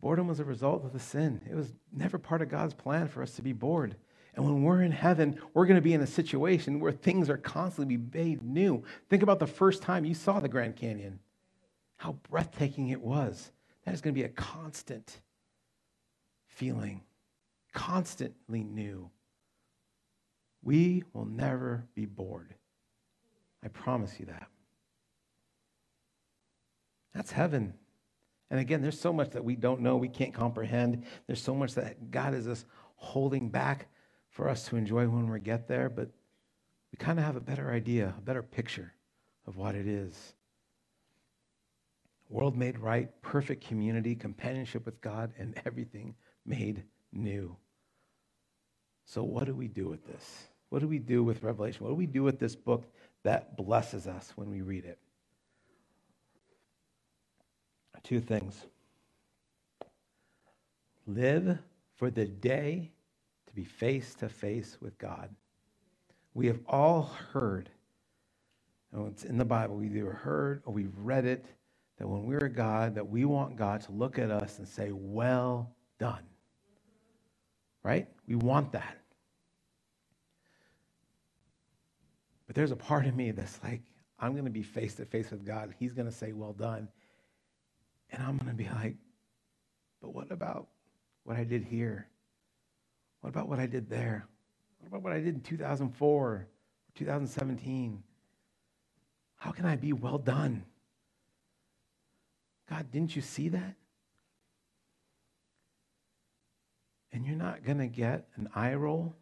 [0.00, 1.40] Boredom was a result of the sin.
[1.48, 3.94] It was never part of God's plan for us to be bored.
[4.34, 7.36] And when we're in heaven, we're going to be in a situation where things are
[7.36, 8.82] constantly being made new.
[9.10, 11.20] Think about the first time you saw the Grand Canyon,
[11.98, 13.52] how breathtaking it was.
[13.84, 15.20] That is going to be a constant
[16.54, 17.02] feeling,
[17.72, 19.10] constantly new.
[20.62, 22.54] We will never be bored.
[23.64, 24.46] I promise you that.
[27.14, 27.74] That's heaven.
[28.50, 31.04] And again, there's so much that we don't know, we can't comprehend.
[31.26, 33.88] There's so much that God is just holding back
[34.30, 36.08] for us to enjoy when we get there, but
[36.90, 38.92] we kind of have a better idea, a better picture
[39.46, 40.34] of what it is.
[42.28, 46.14] World made right, perfect community, companionship with God, and everything
[46.46, 47.56] made new.
[49.04, 50.48] So, what do we do with this?
[50.70, 51.84] What do we do with Revelation?
[51.84, 52.84] What do we do with this book
[53.24, 54.98] that blesses us when we read it?
[58.02, 58.66] two things
[61.06, 61.58] live
[61.96, 62.90] for the day
[63.46, 65.30] to be face to face with God.
[66.34, 67.02] We have all
[67.32, 67.70] heard,
[68.92, 71.44] and it's in the Bible, we either heard or we've read it,
[71.98, 75.74] that when we're God, that we want God to look at us and say, Well
[75.98, 76.22] done.
[77.82, 78.08] Right?
[78.26, 78.98] We want that.
[82.46, 83.82] But there's a part of me that's like,
[84.18, 85.74] I'm going to be face to face with God.
[85.78, 86.88] He's going to say, Well done.
[88.12, 88.96] And I'm going to be like,
[90.02, 90.68] but what about
[91.24, 92.08] what I did here?
[93.20, 94.26] What about what I did there?
[94.78, 96.48] What about what I did in 2004 or
[96.96, 98.02] 2017?
[99.36, 100.64] How can I be well done?
[102.68, 103.76] God, didn't you see that?
[107.12, 109.14] And you're not going to get an eye roll.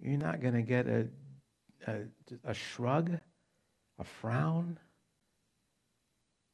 [0.00, 1.08] You're not going to get a,
[1.86, 2.00] a,
[2.44, 3.18] a shrug,
[3.98, 4.78] a frown.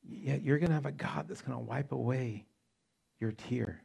[0.09, 2.47] Yet you're going to have a God that's going to wipe away
[3.21, 3.83] your tear.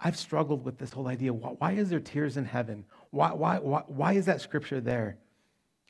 [0.00, 1.32] I've struggled with this whole idea.
[1.32, 2.84] Why, is there tears in heaven?
[3.10, 5.16] Why, why, why, why is that scripture there?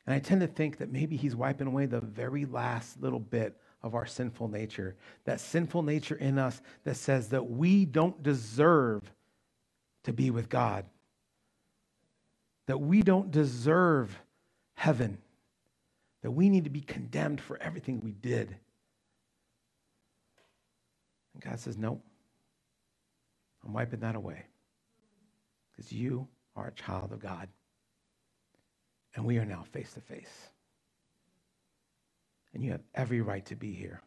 [0.05, 3.57] And I tend to think that maybe he's wiping away the very last little bit
[3.81, 9.01] of our sinful nature, that sinful nature in us that says that we don't deserve
[10.03, 10.85] to be with God,
[12.67, 14.17] that we don't deserve
[14.75, 15.17] heaven,
[16.21, 18.55] that we need to be condemned for everything we did.
[21.33, 22.03] And God says, Nope,
[23.65, 24.43] I'm wiping that away
[25.71, 27.47] because you are a child of God.
[29.15, 30.49] And we are now face to face.
[32.53, 34.01] And you have every right to be here.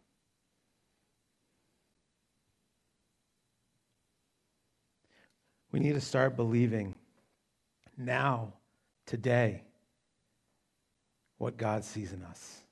[5.76, 6.94] We need to start believing
[7.98, 8.54] now,
[9.04, 9.60] today,
[11.36, 12.62] what God sees in us.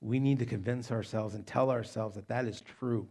[0.00, 3.06] We need to convince ourselves and tell ourselves that that is true,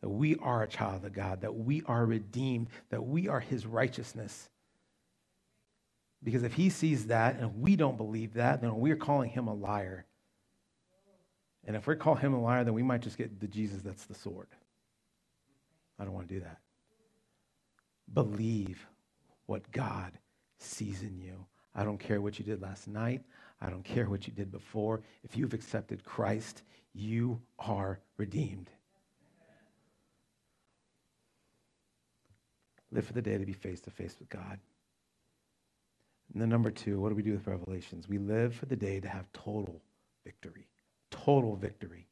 [0.00, 3.66] that we are a child of God, that we are redeemed, that we are his
[3.66, 4.48] righteousness.
[6.24, 9.54] Because if he sees that and we don't believe that, then we're calling him a
[9.54, 10.06] liar.
[11.66, 14.06] And if we call him a liar, then we might just get the Jesus that's
[14.06, 14.48] the sword.
[15.98, 16.60] I don't want to do that.
[18.14, 18.86] Believe
[19.46, 20.12] what God
[20.58, 21.46] sees in you.
[21.74, 23.22] I don't care what you did last night.
[23.60, 25.02] I don't care what you did before.
[25.22, 26.62] If you've accepted Christ,
[26.94, 28.70] you are redeemed.
[32.90, 34.58] Live for the day to be face to face with God.
[36.32, 38.08] And then, number two, what do we do with Revelations?
[38.08, 39.80] We live for the day to have total
[40.24, 40.66] victory.
[41.10, 42.06] Total victory.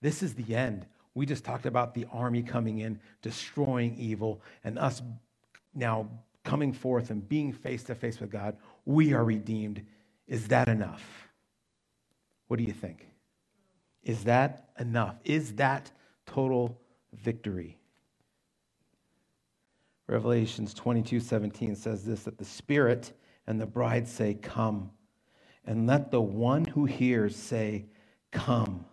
[0.00, 0.86] This is the end.
[1.18, 5.02] We just talked about the army coming in, destroying evil, and us
[5.74, 6.08] now
[6.44, 8.56] coming forth and being face to face with God.
[8.84, 9.84] We are redeemed.
[10.28, 11.28] Is that enough?
[12.46, 13.08] What do you think?
[14.04, 15.16] Is that enough?
[15.24, 15.90] Is that
[16.24, 16.80] total
[17.12, 17.78] victory?
[20.06, 23.12] Revelations 22 17 says this that the Spirit
[23.48, 24.92] and the bride say, Come.
[25.64, 27.86] And let the one who hears say,
[28.30, 28.84] Come.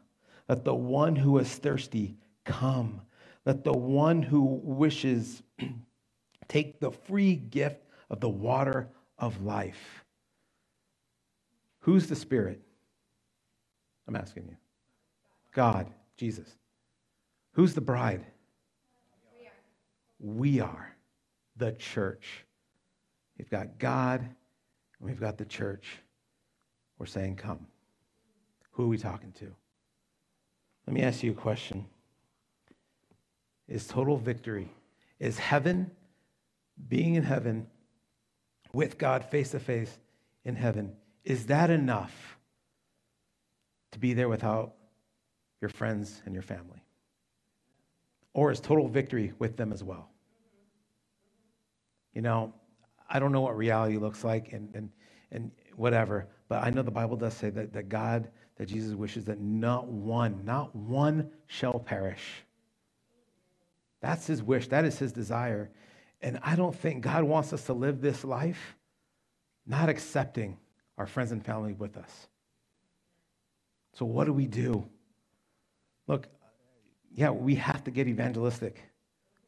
[0.47, 3.01] Let the one who is thirsty come.
[3.45, 5.43] Let the one who wishes
[6.47, 10.03] take the free gift of the water of life.
[11.81, 12.62] Who's the Spirit?
[14.08, 14.58] I'm asking you.
[15.53, 16.49] God, Jesus.
[17.53, 18.25] Who's the bride?
[19.39, 20.34] We are.
[20.36, 20.95] We are
[21.58, 22.45] the church.
[23.38, 25.88] We've got God and we've got the church.
[26.99, 27.67] We're saying, Come.
[28.71, 29.55] Who are we talking to?
[30.85, 31.85] Let me ask you a question
[33.67, 34.71] Is total victory,
[35.19, 35.91] is heaven,
[36.87, 37.67] being in heaven
[38.73, 39.97] with God face to face
[40.43, 40.93] in heaven,
[41.23, 42.37] is that enough
[43.91, 44.75] to be there without
[45.61, 46.83] your friends and your family?
[48.33, 50.09] Or is total victory with them as well?
[52.15, 52.53] you know,
[53.07, 54.89] I don't know what reality looks like and, and,
[55.31, 59.25] and whatever, but I know the Bible does say that, that God, that Jesus wishes
[59.25, 62.43] that not one, not one shall perish.
[64.01, 65.69] That's his wish, that is his desire.
[66.21, 68.75] And I don't think God wants us to live this life
[69.67, 70.57] not accepting
[70.97, 72.27] our friends and family with us.
[73.93, 74.85] So, what do we do?
[76.07, 76.27] Look,
[77.13, 78.83] yeah, we have to get evangelistic.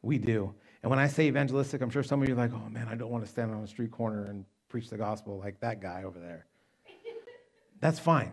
[0.02, 0.54] We do.
[0.82, 2.94] And when I say evangelistic, I'm sure some of you are like, oh man, I
[2.94, 6.04] don't want to stand on a street corner and preach the gospel like that guy
[6.04, 6.46] over there.
[7.80, 8.32] that's fine.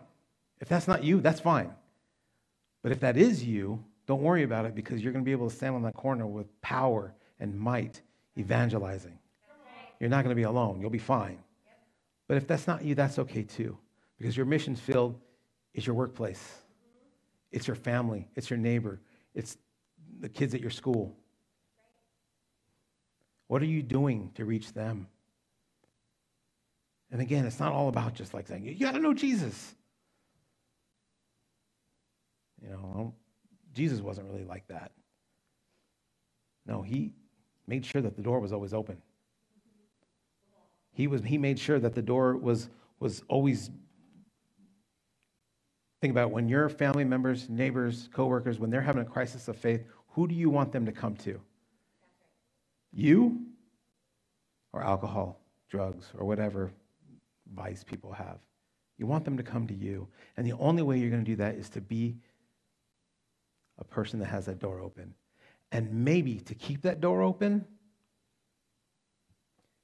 [0.59, 1.73] If that's not you, that's fine.
[2.81, 5.49] But if that is you, don't worry about it because you're going to be able
[5.49, 8.01] to stand on that corner with power and might
[8.37, 9.17] evangelizing.
[9.99, 10.79] You're not going to be alone.
[10.79, 11.39] You'll be fine.
[12.27, 13.77] But if that's not you, that's okay too.
[14.17, 15.19] Because your mission field
[15.73, 16.61] is your workplace,
[17.51, 19.01] it's your family, it's your neighbor,
[19.33, 19.57] it's
[20.21, 21.15] the kids at your school,
[23.47, 25.07] what are you doing to reach them?
[27.11, 29.75] And again, it's not all about just like saying, you got to know Jesus.
[32.61, 33.13] You know,
[33.73, 34.91] Jesus wasn't really like that.
[36.65, 37.13] No, he
[37.67, 38.97] made sure that the door was always open.
[40.91, 43.69] He, was, he made sure that the door was, was always.
[46.01, 49.83] Think about when your family members, neighbors, coworkers, when they're having a crisis of faith,
[50.09, 51.39] who do you want them to come to?
[52.93, 53.41] You
[54.71, 55.39] or alcohol,
[55.69, 56.71] drugs, or whatever
[57.53, 58.39] vice people have.
[58.97, 60.07] You want them to come to you.
[60.37, 62.15] And the only way you're going to do that is to be
[63.79, 65.13] a person that has that door open.
[65.71, 67.65] And maybe to keep that door open,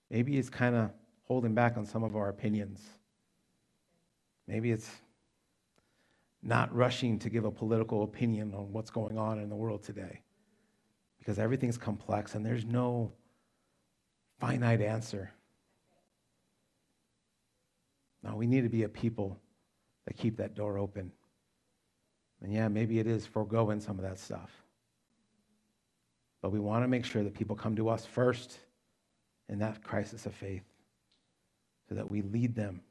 [0.10, 0.92] maybe it's kind of
[1.24, 2.82] holding back on some of our opinions.
[4.48, 4.90] Maybe it's
[6.44, 10.22] not rushing to give a political opinion on what's going on in the world today
[11.20, 13.12] because everything's complex and there's no
[14.40, 15.32] finite answer.
[18.24, 19.40] No, we need to be a people
[20.06, 21.12] that keep that door open.
[22.42, 24.52] And yeah, maybe it is foregoing some of that stuff.
[26.42, 28.58] But we want to make sure that people come to us first
[29.48, 30.64] in that crisis of faith
[31.88, 32.82] so that we lead them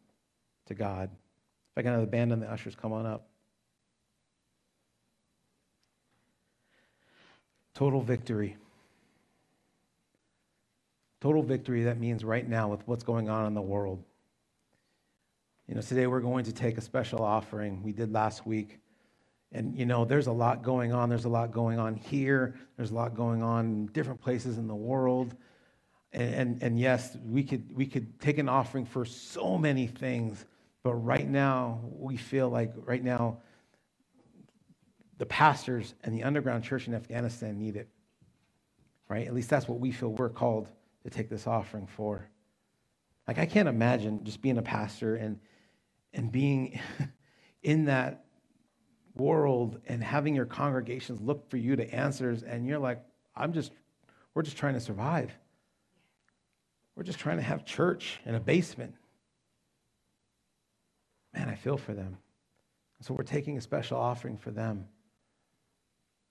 [0.67, 1.11] to God.
[1.73, 3.27] If I can have the band and the ushers come on up.
[7.75, 8.57] Total victory.
[11.21, 14.03] Total victory, that means right now with what's going on in the world.
[15.67, 17.83] You know, today we're going to take a special offering.
[17.83, 18.79] We did last week.
[19.53, 21.09] And, you know, there's a lot going on.
[21.09, 22.55] There's a lot going on here.
[22.77, 25.35] There's a lot going on in different places in the world.
[26.13, 30.45] And, and, and yes, we could, we could take an offering for so many things.
[30.83, 33.39] But right now, we feel like right now,
[35.19, 37.89] the pastors and the underground church in Afghanistan need it.
[39.09, 39.27] Right?
[39.27, 40.69] At least that's what we feel we're called
[41.03, 42.29] to take this offering for.
[43.27, 45.41] Like, I can't imagine just being a pastor and,
[46.15, 46.81] and being
[47.63, 48.25] in that
[49.21, 53.01] world and having your congregations look for you to answers, and you're like,
[53.37, 53.73] I'm just,
[54.35, 55.31] we're just trying to survive.
[56.97, 58.95] We're just trying to have church in a basement.
[61.35, 62.18] Man, I feel for them.
[63.03, 64.87] So we're taking a special offering for them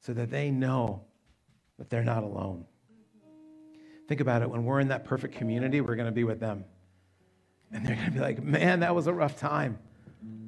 [0.02, 1.04] so that they know
[1.78, 2.66] that they're not alone.
[4.08, 4.50] Think about it.
[4.50, 6.66] When we're in that perfect community, we're going to be with them.
[7.72, 9.80] And they're going to be like, man, that was a rough time.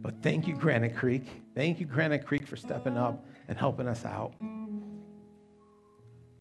[0.02, 1.28] But thank you, Granite Creek.
[1.56, 4.34] Thank you, Granite Creek, for stepping up and helping us out.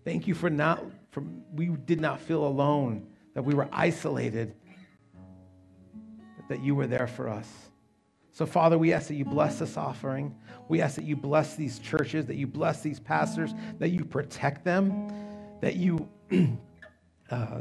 [0.04, 4.54] Thank you for not, for, we did not feel alone, that we were isolated,
[6.36, 7.48] but that you were there for us.
[8.32, 10.34] So, Father, we ask that you bless this offering.
[10.68, 14.64] We ask that you bless these churches, that you bless these pastors, that you protect
[14.64, 15.12] them,
[15.60, 16.08] that you
[17.30, 17.60] uh,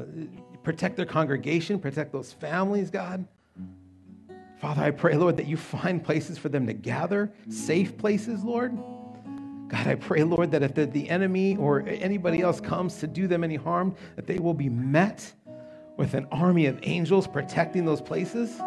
[0.63, 3.27] protect their congregation, protect those families, God.
[4.59, 8.77] Father, I pray, Lord, that you find places for them to gather, safe places, Lord.
[9.69, 13.25] God, I pray, Lord, that if the, the enemy or anybody else comes to do
[13.27, 15.31] them any harm, that they will be met
[15.95, 18.59] with an army of angels protecting those places.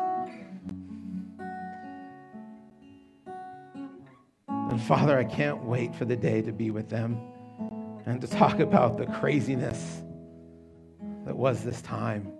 [4.49, 7.20] And Father, I can't wait for the day to be with them
[8.07, 10.01] and to talk about the craziness
[11.26, 12.32] that was this time.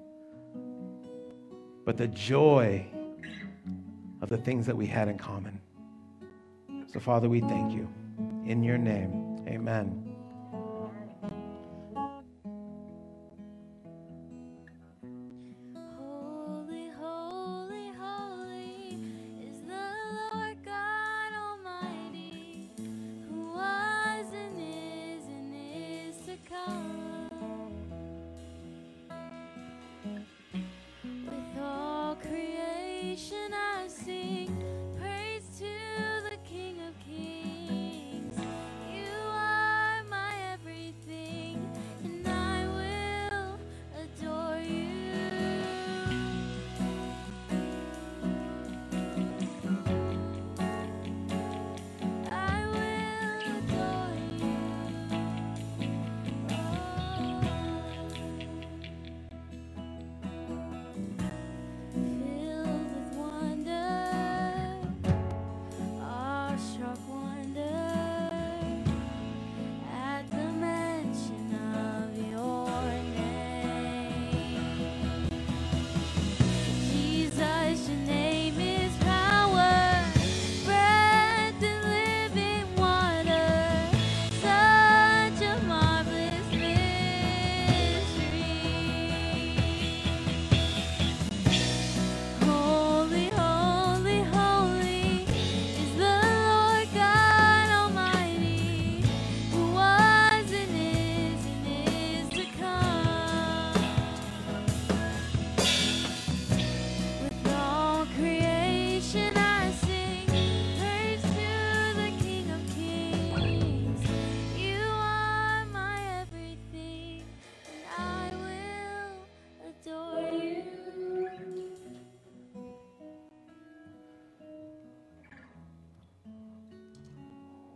[1.85, 2.87] But the joy
[4.23, 5.61] of the things that we had in common.
[6.87, 7.93] So, Father, we thank you.
[8.47, 10.12] In your name, amen.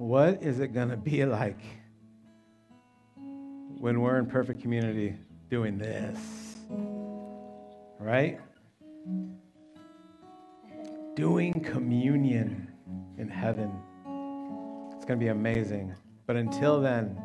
[0.06, 1.58] What is it going to be like
[3.80, 5.16] when we're in perfect community
[5.50, 6.58] doing this?
[7.98, 8.38] Right?
[11.16, 12.68] Doing communion
[13.18, 13.72] in heaven.
[14.94, 15.92] It's going to be amazing.
[16.28, 17.20] But until then,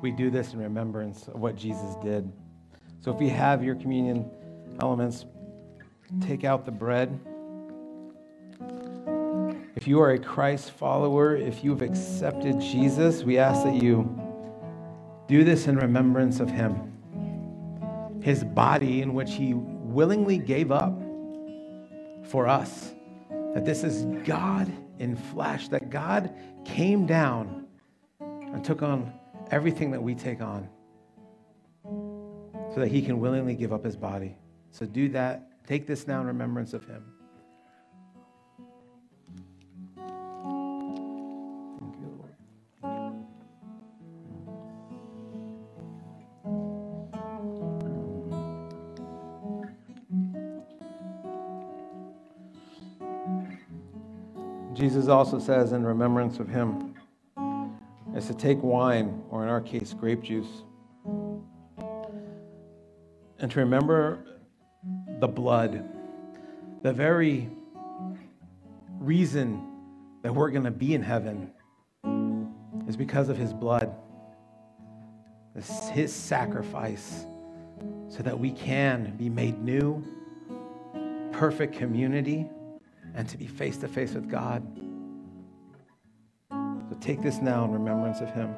[0.00, 2.32] we do this in remembrance of what Jesus did.
[3.02, 4.30] So if you have your communion
[4.80, 5.26] elements,
[6.22, 7.20] take out the bread
[9.82, 14.08] If you are a Christ follower, if you've accepted Jesus, we ask that you
[15.26, 16.92] do this in remembrance of him.
[18.22, 20.96] His body, in which he willingly gave up
[22.28, 22.92] for us.
[23.54, 24.70] That this is God
[25.00, 26.32] in flesh, that God
[26.64, 27.66] came down
[28.20, 29.12] and took on
[29.50, 30.68] everything that we take on
[31.82, 34.36] so that he can willingly give up his body.
[34.70, 35.66] So do that.
[35.66, 37.02] Take this now in remembrance of him.
[54.74, 56.94] Jesus also says in remembrance of him
[58.16, 60.62] is to take wine, or in our case, grape juice,
[63.38, 64.24] and to remember
[65.20, 65.84] the blood,
[66.82, 67.50] the very
[68.98, 69.66] reason
[70.22, 71.50] that we're going to be in heaven
[72.88, 73.94] is because of his blood,
[75.92, 77.26] his sacrifice,
[78.08, 80.02] so that we can be made new,
[81.32, 82.48] perfect community,
[83.14, 84.62] and to be face to face with God.
[86.50, 88.54] So take this now in remembrance of him.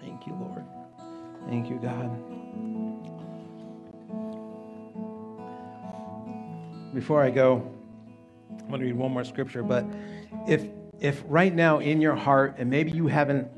[0.00, 0.64] Thank you, Lord.
[1.48, 2.10] Thank you, God.
[6.94, 7.70] Before I go,
[8.50, 9.84] I want to read one more scripture, but
[10.46, 10.66] if
[11.00, 13.48] if right now in your heart, and maybe you haven't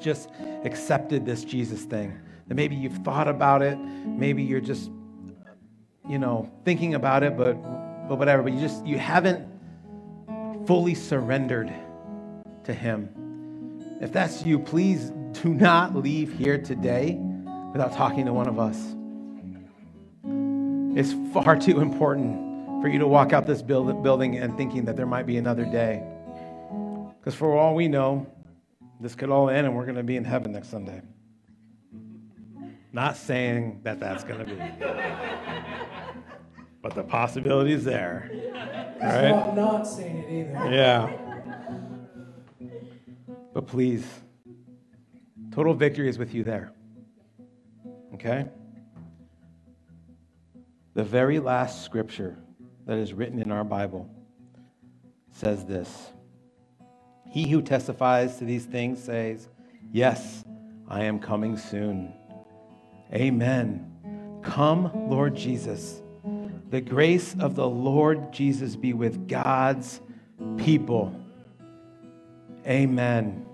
[0.00, 0.30] just
[0.64, 2.18] accepted this Jesus thing,
[2.48, 4.90] that maybe you've thought about it, maybe you're just,
[6.08, 7.54] you know, thinking about it, but
[8.08, 9.46] but whatever, but you just you haven't
[10.66, 11.72] fully surrendered
[12.64, 13.08] to Him.
[14.00, 17.18] If that's you, please do not leave here today
[17.72, 18.94] without talking to one of us.
[20.98, 25.06] It's far too important for you to walk out this building and thinking that there
[25.06, 26.02] might be another day.
[27.18, 28.26] Because for all we know,
[29.00, 31.02] this could all end and we're going to be in heaven next Sunday.
[32.96, 34.58] Not saying that that's going to be,
[36.80, 38.30] but the possibility is there.
[39.02, 39.28] Right?
[39.28, 40.74] Not, not saying it either.
[40.74, 41.12] Yeah.
[43.52, 44.06] But please,
[45.52, 46.72] total victory is with you there.
[48.14, 48.46] Okay?
[50.94, 52.38] The very last scripture
[52.86, 54.08] that is written in our Bible
[55.32, 56.14] says this
[57.28, 59.50] He who testifies to these things says,
[59.92, 60.44] Yes,
[60.88, 62.14] I am coming soon.
[63.12, 64.40] Amen.
[64.42, 66.02] Come, Lord Jesus.
[66.70, 70.00] The grace of the Lord Jesus be with God's
[70.56, 71.14] people.
[72.66, 73.46] Amen.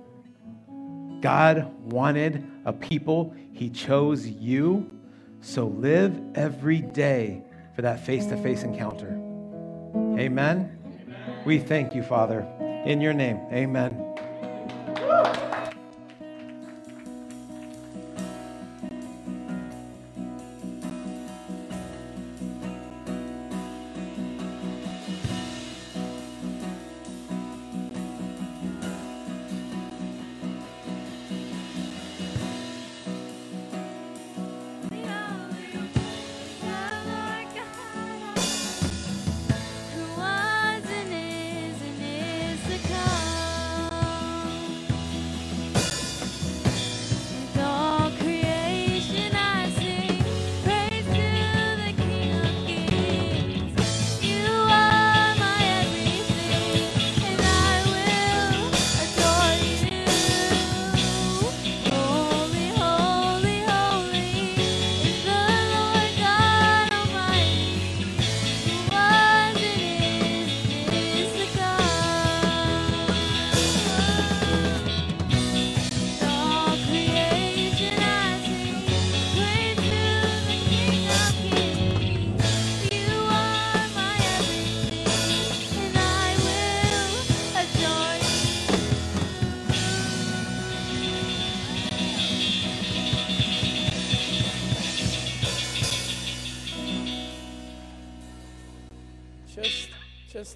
[1.20, 4.90] God wanted a people, He chose you.
[5.40, 7.42] So live every day
[7.74, 9.08] for that face to face encounter.
[10.18, 10.18] Amen.
[10.18, 10.78] Amen.
[11.44, 12.46] We thank you, Father.
[12.86, 14.14] In your name, amen.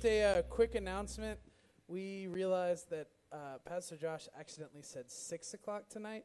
[0.06, 1.38] A quick announcement.
[1.88, 6.24] We realized that uh, Pastor Josh accidentally said 6 o'clock tonight.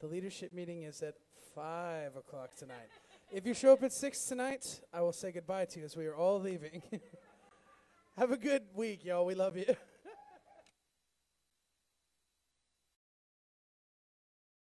[0.00, 1.14] The leadership meeting is at
[1.54, 2.88] 5 o'clock tonight.
[3.32, 6.06] if you show up at 6 tonight, I will say goodbye to you as we
[6.06, 6.82] are all leaving.
[8.18, 9.24] Have a good week, y'all.
[9.24, 9.76] We love you.